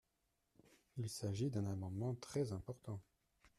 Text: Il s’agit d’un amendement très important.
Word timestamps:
Il 0.97 1.07
s’agit 1.11 1.51
d’un 1.51 1.67
amendement 1.67 2.15
très 2.15 2.53
important. 2.53 2.99